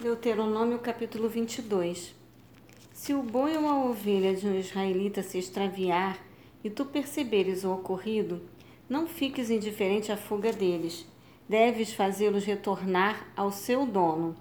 Deuteronômio 0.00 0.78
capítulo 0.78 1.28
22 1.28 2.14
Se 2.94 3.12
o 3.12 3.22
boi 3.22 3.56
ou 3.58 3.68
a 3.68 3.84
ovelha 3.84 4.34
de 4.34 4.48
um 4.48 4.58
israelita 4.58 5.22
se 5.22 5.38
extraviar 5.38 6.18
e 6.64 6.70
tu 6.70 6.86
perceberes 6.86 7.62
o 7.62 7.74
ocorrido, 7.74 8.40
não 8.88 9.06
fiques 9.06 9.50
indiferente 9.50 10.10
à 10.10 10.16
fuga 10.16 10.50
deles. 10.50 11.06
Deves 11.46 11.92
fazê-los 11.92 12.44
retornar 12.44 13.28
ao 13.36 13.52
seu 13.52 13.84
dono. 13.84 14.34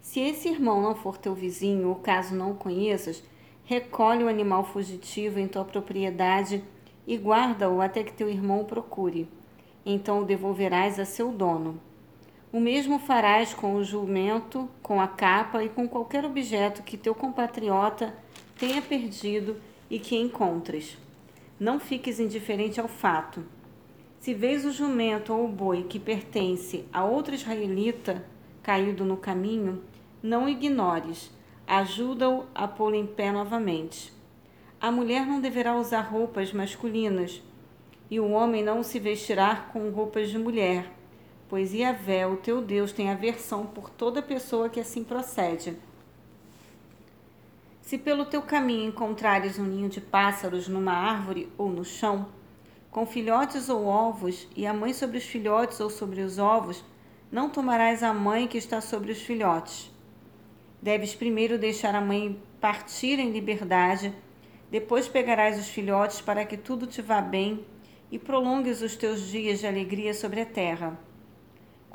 Se 0.00 0.18
esse 0.18 0.48
irmão 0.48 0.80
não 0.80 0.94
for 0.94 1.18
teu 1.18 1.34
vizinho, 1.34 1.90
ou 1.90 1.96
caso 1.96 2.34
não 2.34 2.52
o 2.52 2.56
conheças, 2.56 3.22
recolhe 3.64 4.24
o 4.24 4.28
animal 4.28 4.64
fugitivo 4.64 5.38
em 5.38 5.46
tua 5.46 5.64
propriedade 5.64 6.64
e 7.06 7.18
guarda-o 7.18 7.82
até 7.82 8.02
que 8.02 8.14
teu 8.14 8.30
irmão 8.30 8.62
o 8.62 8.64
procure. 8.64 9.28
Então 9.84 10.22
o 10.22 10.24
devolverás 10.24 10.98
a 10.98 11.04
seu 11.04 11.30
dono. 11.30 11.78
O 12.56 12.60
mesmo 12.60 12.98
farás 12.98 13.52
com 13.52 13.74
o 13.74 13.84
jumento, 13.84 14.66
com 14.82 14.98
a 14.98 15.06
capa 15.06 15.62
e 15.62 15.68
com 15.68 15.86
qualquer 15.86 16.24
objeto 16.24 16.82
que 16.82 16.96
teu 16.96 17.14
compatriota 17.14 18.14
tenha 18.58 18.80
perdido 18.80 19.60
e 19.90 19.98
que 19.98 20.16
encontres. 20.16 20.96
Não 21.60 21.78
fiques 21.78 22.18
indiferente 22.18 22.80
ao 22.80 22.88
fato. 22.88 23.44
Se 24.18 24.32
vês 24.32 24.64
o 24.64 24.72
jumento 24.72 25.34
ou 25.34 25.44
o 25.44 25.48
boi 25.48 25.82
que 25.82 26.00
pertence 26.00 26.86
a 26.90 27.04
outro 27.04 27.34
israelita 27.34 28.24
caído 28.62 29.04
no 29.04 29.18
caminho, 29.18 29.82
não 30.22 30.48
ignores, 30.48 31.30
ajuda-o 31.66 32.46
a 32.54 32.66
pô-lo 32.66 32.94
em 32.94 33.06
pé 33.06 33.30
novamente. 33.32 34.10
A 34.80 34.90
mulher 34.90 35.26
não 35.26 35.42
deverá 35.42 35.76
usar 35.76 36.00
roupas 36.00 36.54
masculinas, 36.54 37.42
e 38.10 38.18
o 38.18 38.30
homem 38.30 38.64
não 38.64 38.82
se 38.82 38.98
vestirá 38.98 39.68
com 39.74 39.90
roupas 39.90 40.30
de 40.30 40.38
mulher 40.38 40.95
pois 41.48 41.72
Iavé, 41.72 42.26
o 42.26 42.36
teu 42.36 42.60
Deus, 42.60 42.92
tem 42.92 43.10
aversão 43.10 43.66
por 43.66 43.90
toda 43.90 44.22
pessoa 44.22 44.68
que 44.68 44.80
assim 44.80 45.04
procede. 45.04 45.76
Se 47.80 47.96
pelo 47.96 48.24
teu 48.24 48.42
caminho 48.42 48.88
encontrares 48.88 49.58
um 49.58 49.64
ninho 49.64 49.88
de 49.88 50.00
pássaros 50.00 50.66
numa 50.66 50.92
árvore 50.92 51.48
ou 51.56 51.70
no 51.70 51.84
chão, 51.84 52.26
com 52.90 53.06
filhotes 53.06 53.68
ou 53.68 53.86
ovos, 53.86 54.48
e 54.56 54.66
a 54.66 54.72
mãe 54.72 54.92
sobre 54.92 55.18
os 55.18 55.24
filhotes 55.24 55.78
ou 55.78 55.88
sobre 55.88 56.22
os 56.22 56.38
ovos, 56.38 56.82
não 57.30 57.48
tomarás 57.48 58.02
a 58.02 58.12
mãe 58.12 58.48
que 58.48 58.58
está 58.58 58.80
sobre 58.80 59.12
os 59.12 59.22
filhotes. 59.22 59.90
Deves 60.82 61.14
primeiro 61.14 61.58
deixar 61.58 61.94
a 61.94 62.00
mãe 62.00 62.40
partir 62.60 63.18
em 63.18 63.30
liberdade, 63.30 64.12
depois 64.70 65.06
pegarás 65.06 65.58
os 65.58 65.68
filhotes 65.68 66.20
para 66.20 66.44
que 66.44 66.56
tudo 66.56 66.86
te 66.86 67.00
vá 67.00 67.20
bem 67.20 67.64
e 68.10 68.18
prolongues 68.18 68.82
os 68.82 68.96
teus 68.96 69.28
dias 69.28 69.60
de 69.60 69.66
alegria 69.66 70.12
sobre 70.12 70.40
a 70.40 70.46
terra. 70.46 70.98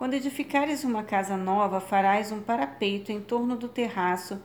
Quando 0.01 0.15
edificares 0.15 0.83
uma 0.83 1.03
casa 1.03 1.37
nova, 1.37 1.79
farás 1.79 2.31
um 2.31 2.41
parapeito 2.41 3.11
em 3.11 3.21
torno 3.21 3.55
do 3.55 3.67
terraço, 3.67 4.41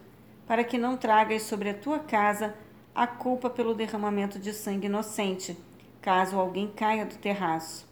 para 0.46 0.62
que 0.62 0.76
não 0.76 0.98
tragas 0.98 1.44
sobre 1.44 1.70
a 1.70 1.74
tua 1.74 1.98
casa 1.98 2.54
a 2.94 3.06
culpa 3.06 3.48
pelo 3.48 3.74
derramamento 3.74 4.38
de 4.38 4.52
sangue 4.52 4.84
inocente, 4.84 5.56
caso 6.02 6.38
alguém 6.38 6.68
caia 6.68 7.06
do 7.06 7.14
terraço. 7.16 7.88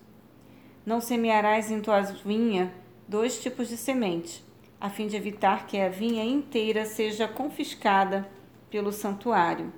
Não 0.84 1.00
semearás 1.00 1.70
em 1.70 1.80
tua 1.80 2.02
vinha 2.02 2.70
dois 3.08 3.42
tipos 3.42 3.70
de 3.70 3.78
semente, 3.78 4.44
a 4.78 4.90
fim 4.90 5.06
de 5.06 5.16
evitar 5.16 5.66
que 5.66 5.80
a 5.80 5.88
vinha 5.88 6.22
inteira 6.22 6.84
seja 6.84 7.26
confiscada 7.26 8.28
pelo 8.68 8.92
santuário. 8.92 9.72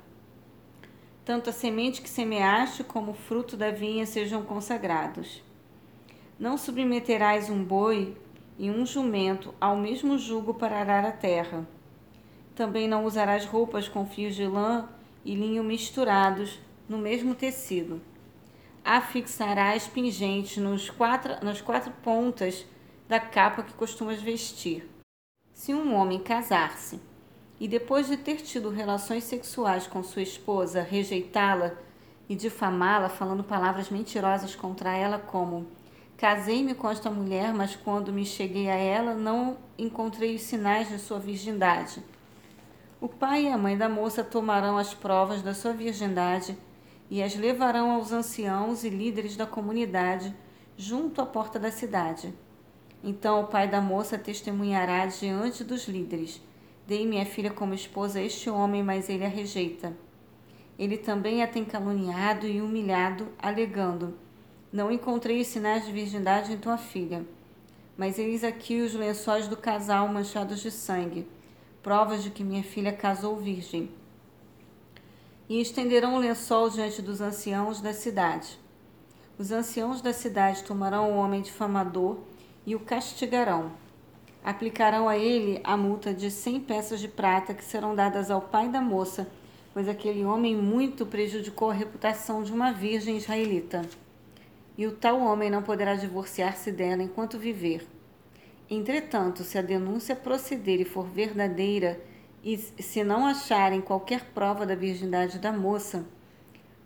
Tanto 1.25 1.51
a 1.51 1.53
semente 1.53 2.03
que 2.03 2.11
semeaste 2.11 2.83
como 2.83 3.13
o 3.13 3.15
fruto 3.15 3.57
da 3.57 3.71
vinha 3.71 4.05
sejam 4.07 4.43
consagrados. 4.43 5.46
Não 6.39 6.59
submeterás 6.59 7.49
um 7.49 7.65
boi 7.65 8.15
e 8.59 8.71
um 8.71 8.85
jumento 8.85 9.55
ao 9.59 9.75
mesmo 9.75 10.19
jugo 10.19 10.53
para 10.53 10.79
arar 10.79 11.03
a 11.03 11.11
terra. 11.11 11.67
Também 12.55 12.87
não 12.87 13.07
usarás 13.07 13.47
roupas 13.47 13.89
com 13.89 14.05
fios 14.05 14.35
de 14.35 14.47
lã 14.47 14.87
e 15.25 15.35
linho 15.35 15.65
misturados 15.65 16.59
no 16.87 16.99
mesmo 16.99 17.35
tecido. 17.35 18.03
Afixarás 18.85 19.87
pingentes 19.87 20.59
nos 20.59 20.91
quatro, 20.91 21.43
nas 21.43 21.63
quatro 21.63 21.91
pontas 22.03 22.67
da 23.09 23.19
capa 23.19 23.63
que 23.63 23.73
costumas 23.73 24.21
vestir. 24.21 24.87
Se 25.55 25.73
um 25.73 25.95
homem 25.95 26.19
casar-se 26.19 27.01
e 27.59 27.67
depois 27.67 28.09
de 28.09 28.17
ter 28.19 28.37
tido 28.37 28.69
relações 28.69 29.25
sexuais 29.25 29.87
com 29.87 30.03
sua 30.03 30.21
esposa 30.21 30.83
rejeitá-la 30.83 31.73
e 32.29 32.37
difamá-la 32.37 33.09
falando 33.09 33.43
palavras 33.43 33.89
mentirosas 33.89 34.55
contra 34.55 34.95
ela 34.95 35.19
como 35.19 35.67
Casei-me 36.17 36.75
com 36.75 36.89
esta 36.89 37.11
mulher, 37.11 37.53
mas 37.53 37.77
quando 37.77 38.11
me 38.11 38.25
cheguei 38.25 38.71
a 38.71 38.75
ela, 38.75 39.15
não 39.15 39.59
encontrei 39.77 40.35
os 40.35 40.43
sinais 40.43 40.89
de 40.89 40.99
sua 40.99 41.19
virgindade. 41.19 42.03
O 42.99 43.07
pai 43.07 43.45
e 43.45 43.49
a 43.49 43.59
mãe 43.59 43.77
da 43.77 43.87
moça 43.87 44.25
tomarão 44.25 44.79
as 44.79 44.95
provas 44.95 45.43
da 45.43 45.53
sua 45.53 45.75
virgindade 45.75 46.57
e 47.11 47.23
as 47.23 47.37
levarão 47.37 47.91
aos 47.91 48.13
anciãos 48.13 48.83
e 48.83 48.89
líderes 48.89 49.37
da 49.37 49.47
comunidade 49.47 50.35
junto 50.75 51.21
à 51.21 51.27
porta 51.27 51.59
da 51.59 51.71
cidade. 51.71 52.33
Então 53.05 53.43
o 53.43 53.47
pai 53.49 53.69
da 53.69 53.83
moça 53.83 54.17
testemunhará 54.17 55.05
diante 55.05 55.63
dos 55.63 55.87
líderes: 55.87 56.41
Dei 56.87 57.07
minha 57.07 57.27
filha 57.27 57.51
como 57.51 57.75
esposa 57.75 58.21
a 58.21 58.23
este 58.23 58.49
homem, 58.49 58.83
mas 58.83 59.11
ele 59.11 59.25
a 59.27 59.29
rejeita. 59.29 59.95
Ele 60.79 60.97
também 60.97 61.43
a 61.43 61.47
tem 61.47 61.65
caluniado 61.65 62.47
e 62.47 62.63
humilhado, 62.63 63.29
alegando: 63.39 64.17
não 64.77 64.93
encontrei 64.93 65.41
os 65.41 65.47
sinais 65.47 65.87
de 65.87 65.91
virgindade 65.91 66.53
em 66.53 66.59
tua 66.59 66.77
filha, 66.77 67.25
mas 67.97 68.19
eis 68.19 68.45
aqui 68.45 68.83
os 68.83 68.93
lençóis 68.93 69.49
do 69.49 69.57
casal 69.57 70.07
manchados 70.07 70.61
de 70.61 70.71
sangue, 70.71 71.27
provas 71.83 72.23
de 72.23 72.29
que 72.29 72.45
minha 72.45 72.63
filha 72.63 72.93
casou 72.93 73.39
virgem. 73.39 73.89
E 75.49 75.63
estenderão 75.63 76.15
o 76.15 76.19
lençol 76.19 76.69
diante 76.69 77.01
dos 77.01 77.23
anciãos 77.23 77.81
da 77.81 77.95
cidade. 77.95 78.59
Os 79.39 79.51
anciãos 79.51 80.03
da 80.03 80.13
cidade 80.13 80.63
tomarão 80.63 81.11
o 81.11 81.17
homem 81.17 81.41
difamador 81.41 82.19
e 82.67 82.77
o 82.77 82.81
castigarão. 82.81 83.73
Aplicarão 84.45 85.09
a 85.09 85.17
ele 85.17 85.59
a 85.65 85.75
multa 85.75 86.13
de 86.13 86.31
cem 86.31 86.61
peças 86.61 87.01
de 87.01 87.09
prata 87.09 87.55
que 87.55 87.65
serão 87.65 87.95
dadas 87.95 88.31
ao 88.31 88.43
pai 88.43 88.69
da 88.69 88.83
moça, 88.83 89.27
pois 89.73 89.89
aquele 89.89 90.23
homem 90.23 90.55
muito 90.55 91.07
prejudicou 91.07 91.71
a 91.71 91.75
reputação 91.75 92.43
de 92.43 92.53
uma 92.53 92.73
virgem 92.73 93.17
israelita 93.17 93.89
e 94.77 94.87
o 94.87 94.93
tal 94.93 95.21
homem 95.21 95.51
não 95.51 95.63
poderá 95.63 95.95
divorciar-se 95.95 96.71
dela 96.71 97.03
enquanto 97.03 97.39
viver. 97.39 97.87
Entretanto, 98.69 99.45
se 99.45 99.57
a 99.57 99.63
denúncia 99.63 100.17
proceder 100.17 100.81
e 100.81 100.85
for 100.85 101.07
verdadeira, 101.07 102.01
e 102.43 102.57
se 102.59 103.03
não 103.03 103.27
acharem 103.27 103.81
qualquer 103.81 104.27
prova 104.35 104.67
da 104.67 104.75
virgindade 104.75 105.39
da 105.39 105.53
moça, 105.53 106.07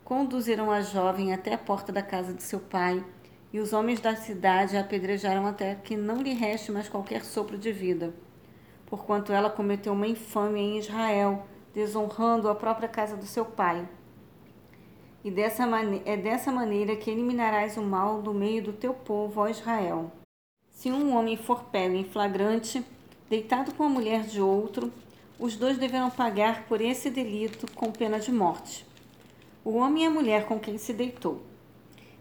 conduzirão 0.05 0.71
a 0.71 0.81
jovem 0.81 1.33
até 1.33 1.55
a 1.55 1.59
porta 1.59 1.93
da 1.93 2.03
casa 2.03 2.33
de 2.33 2.43
seu 2.43 2.61
pai, 2.61 3.05
e 3.53 3.59
os 3.59 3.73
homens 3.73 4.01
da 4.01 4.15
cidade 4.15 4.77
a 4.77 4.81
apedrejarão 4.81 5.47
até 5.47 5.75
que 5.75 5.97
não 5.97 6.23
lhe 6.23 6.33
reste 6.33 6.71
mais 6.71 6.89
qualquer 6.89 7.25
sopro 7.25 7.59
de 7.59 7.73
vida, 7.73 8.15
porquanto 8.87 9.33
ela 9.33 9.51
cometeu 9.51 9.93
uma 9.93 10.07
infâmia 10.07 10.63
em 10.63 10.79
Israel, 10.79 11.47
desonrando 11.75 12.49
a 12.49 12.55
própria 12.55 12.89
casa 12.89 13.17
do 13.17 13.27
seu 13.27 13.45
pai. 13.45 13.89
E 15.23 15.31
dessa 15.31 15.65
é 16.07 16.17
dessa 16.17 16.51
maneira 16.51 16.97
que 16.97 17.11
eliminarás 17.11 17.77
o 17.77 17.83
mal 17.83 18.23
do 18.23 18.33
meio 18.33 18.63
do 18.63 18.73
teu 18.73 18.95
povo, 18.95 19.43
ó 19.43 19.49
Israel. 19.49 20.11
Se 20.71 20.91
um 20.91 21.15
homem 21.15 21.37
for 21.37 21.65
pego 21.65 21.95
em 21.95 22.05
flagrante, 22.05 22.83
deitado 23.29 23.75
com 23.75 23.85
a 23.85 23.89
mulher 23.89 24.23
de 24.23 24.41
outro, 24.41 24.91
os 25.39 25.57
dois 25.57 25.77
deverão 25.77 26.11
pagar 26.11 26.65
por 26.65 26.81
esse 26.81 27.11
delito 27.11 27.71
com 27.75 27.93
pena 27.93 28.19
de 28.19 28.33
morte. 28.33 28.87
O 29.63 29.77
homem 29.77 30.05
e 30.05 30.07
a 30.07 30.11
mulher 30.11 30.47
com 30.47 30.59
quem 30.59 30.79
se 30.79 30.95
deitou. 30.95 31.43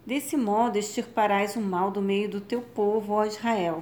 Desse 0.06 0.36
modo 0.36 0.78
extirparás 0.78 1.56
o 1.56 1.62
mal 1.62 1.92
do 1.92 2.02
meio 2.02 2.30
do 2.30 2.42
teu 2.42 2.62
povo, 2.62 3.14
ó 3.14 3.24
Israel. 3.24 3.82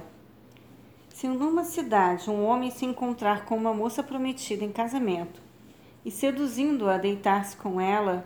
Se 1.08 1.26
numa 1.26 1.64
cidade 1.64 2.30
um 2.30 2.44
homem 2.44 2.70
se 2.70 2.84
encontrar 2.84 3.44
com 3.44 3.56
uma 3.56 3.74
moça 3.74 4.02
prometida 4.02 4.64
em 4.64 4.70
casamento 4.70 5.42
e 6.04 6.10
seduzindo-a 6.12 6.94
a 6.94 6.98
deitar-se 6.98 7.56
com 7.56 7.80
ela, 7.80 8.24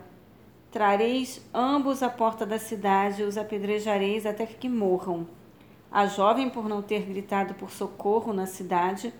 Trareis 0.73 1.39
ambos 1.53 2.01
à 2.01 2.09
porta 2.09 2.47
da 2.47 2.57
cidade 2.57 3.21
e 3.21 3.25
os 3.25 3.37
apedrejareis 3.37 4.25
até 4.25 4.43
que 4.47 4.67
morram. 4.67 5.27
A 5.91 6.07
jovem 6.07 6.49
por 6.49 6.67
não 6.67 6.81
ter 6.81 7.03
gritado 7.03 7.53
por 7.53 7.69
socorro 7.69 8.33
na 8.33 8.47
cidade, 8.47 9.13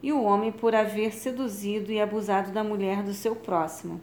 e 0.00 0.12
o 0.12 0.22
homem 0.22 0.52
por 0.52 0.76
haver 0.76 1.12
seduzido 1.12 1.90
e 1.90 2.00
abusado 2.00 2.52
da 2.52 2.62
mulher 2.62 3.02
do 3.02 3.12
seu 3.12 3.34
próximo. 3.34 4.00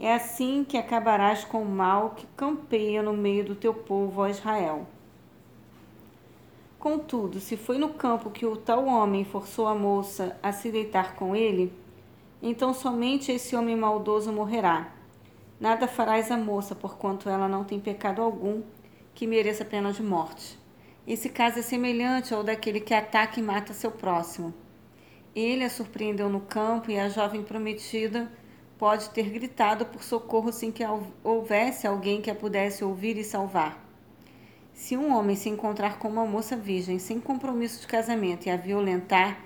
É 0.00 0.12
assim 0.12 0.64
que 0.68 0.76
acabarás 0.76 1.44
com 1.44 1.62
o 1.62 1.70
mal 1.70 2.16
que 2.16 2.26
campeia 2.36 3.00
no 3.00 3.12
meio 3.12 3.44
do 3.44 3.54
teu 3.54 3.72
povo, 3.72 4.22
ó 4.22 4.26
Israel. 4.26 4.88
Contudo, 6.80 7.38
se 7.38 7.56
foi 7.56 7.78
no 7.78 7.90
campo 7.90 8.30
que 8.30 8.44
o 8.44 8.56
tal 8.56 8.86
homem 8.86 9.24
forçou 9.24 9.68
a 9.68 9.74
moça 9.76 10.36
a 10.42 10.50
se 10.50 10.68
deitar 10.72 11.14
com 11.14 11.36
ele, 11.36 11.72
então 12.42 12.74
somente 12.74 13.30
esse 13.30 13.54
homem 13.54 13.76
maldoso 13.76 14.32
morrerá 14.32 14.95
Nada 15.58 15.88
farás 15.88 16.30
à 16.30 16.36
moça, 16.36 16.74
porquanto 16.74 17.28
ela 17.28 17.48
não 17.48 17.64
tem 17.64 17.80
pecado 17.80 18.20
algum 18.20 18.62
que 19.14 19.26
mereça 19.26 19.64
pena 19.64 19.90
de 19.90 20.02
morte. 20.02 20.58
Esse 21.06 21.30
caso 21.30 21.60
é 21.60 21.62
semelhante 21.62 22.34
ao 22.34 22.44
daquele 22.44 22.80
que 22.80 22.92
ataca 22.92 23.40
e 23.40 23.42
mata 23.42 23.72
seu 23.72 23.90
próximo. 23.90 24.52
Ele 25.34 25.64
a 25.64 25.70
surpreendeu 25.70 26.28
no 26.28 26.40
campo 26.40 26.90
e 26.90 26.98
a 26.98 27.08
jovem 27.08 27.42
prometida 27.42 28.30
pode 28.76 29.08
ter 29.10 29.30
gritado 29.30 29.86
por 29.86 30.02
socorro 30.02 30.52
sem 30.52 30.70
que 30.70 30.84
houvesse 31.24 31.86
alguém 31.86 32.20
que 32.20 32.30
a 32.30 32.34
pudesse 32.34 32.84
ouvir 32.84 33.16
e 33.16 33.24
salvar. 33.24 33.82
Se 34.74 34.94
um 34.94 35.16
homem 35.16 35.36
se 35.36 35.48
encontrar 35.48 35.98
com 35.98 36.08
uma 36.08 36.26
moça 36.26 36.54
virgem 36.54 36.98
sem 36.98 37.18
compromisso 37.18 37.80
de 37.80 37.86
casamento 37.86 38.46
e 38.46 38.50
a 38.50 38.56
violentar, 38.58 39.40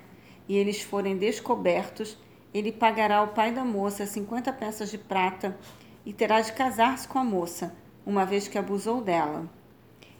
e 0.47 0.57
eles 0.57 0.81
forem 0.81 1.15
descobertos, 1.15 2.17
ele 2.53 2.73
pagará 2.73 3.17
ao 3.17 3.29
pai 3.29 3.53
da 3.53 3.63
moça 3.63 4.05
50 4.05 4.51
peças 4.51 4.91
de 4.91 4.97
prata 4.97 5.57
e 6.05 6.13
terá 6.13 6.41
de 6.41 6.53
casar-se 6.53 7.07
com 7.07 7.19
a 7.19 7.23
moça, 7.23 7.75
uma 8.05 8.25
vez 8.25 8.47
que 8.47 8.57
abusou 8.57 9.01
dela. 9.01 9.49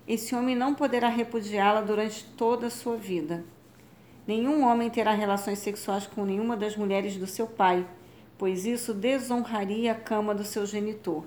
Esse 0.08 0.36
homem 0.36 0.56
não 0.56 0.74
poderá 0.74 1.08
repudiá-la 1.08 1.82
durante 1.82 2.26
toda 2.36 2.68
a 2.68 2.72
sua 2.72 2.98
vida. 2.98 3.44
Nenhum 4.28 4.66
homem 4.66 4.90
terá 4.90 5.12
relações 5.14 5.60
sexuais 5.60 6.06
com 6.06 6.26
nenhuma 6.26 6.56
das 6.56 6.76
mulheres 6.76 7.18
do 7.18 7.28
seu 7.28 7.48
pai, 7.48 7.86
pois 8.38 8.66
isso 8.66 8.94
desonraria 8.94 9.92
a 9.92 9.96
cama 9.96 10.34
do 10.34 10.44
seu 10.44 10.66
genitor. 10.66 11.26